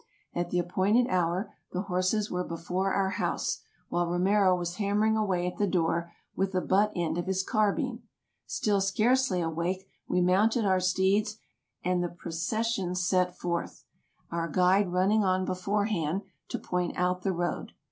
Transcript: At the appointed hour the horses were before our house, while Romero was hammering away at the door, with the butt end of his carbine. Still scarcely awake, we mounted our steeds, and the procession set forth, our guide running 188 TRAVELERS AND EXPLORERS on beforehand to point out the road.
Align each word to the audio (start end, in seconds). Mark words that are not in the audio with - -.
At 0.33 0.49
the 0.49 0.57
appointed 0.57 1.05
hour 1.09 1.53
the 1.73 1.83
horses 1.83 2.31
were 2.31 2.43
before 2.43 2.91
our 2.91 3.11
house, 3.11 3.59
while 3.89 4.07
Romero 4.07 4.55
was 4.57 4.77
hammering 4.77 5.15
away 5.15 5.45
at 5.45 5.57
the 5.57 5.67
door, 5.67 6.11
with 6.35 6.53
the 6.53 6.59
butt 6.61 6.91
end 6.95 7.19
of 7.19 7.27
his 7.27 7.43
carbine. 7.43 8.01
Still 8.47 8.81
scarcely 8.81 9.41
awake, 9.41 9.85
we 10.07 10.19
mounted 10.19 10.65
our 10.65 10.79
steeds, 10.79 11.37
and 11.85 12.03
the 12.03 12.09
procession 12.09 12.95
set 12.95 13.37
forth, 13.37 13.83
our 14.31 14.47
guide 14.47 14.91
running 14.91 15.19
188 15.19 15.21
TRAVELERS 15.21 15.25
AND 15.27 15.27
EXPLORERS 15.27 15.35
on 15.35 15.45
beforehand 15.45 16.21
to 16.47 16.57
point 16.57 16.97
out 16.97 17.21
the 17.21 17.31
road. 17.31 17.73